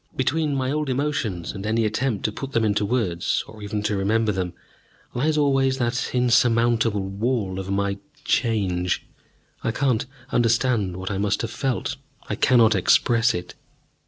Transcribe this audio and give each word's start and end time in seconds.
Between 0.15 0.55
my 0.55 0.71
old 0.71 0.89
emotions 0.89 1.51
and 1.51 1.63
any 1.63 1.85
attempt 1.85 2.25
to 2.25 2.31
put 2.31 2.53
them 2.53 2.65
into 2.65 2.85
words, 2.85 3.43
or 3.47 3.61
even 3.61 3.83
to 3.83 3.95
remember 3.95 4.31
them, 4.31 4.53
lies 5.13 5.37
always 5.37 5.77
that 5.77 6.09
insurmountable 6.15 7.03
wall 7.03 7.59
of 7.59 7.69
my 7.69 7.99
Change. 8.25 9.05
I 9.63 9.69
cannot 9.69 10.05
understand 10.31 10.97
what 10.97 11.11
I 11.11 11.19
must 11.19 11.43
have 11.43 11.51
felt, 11.51 11.97
I 12.27 12.33
cannot 12.33 12.73
express 12.73 13.35
it. 13.35 13.53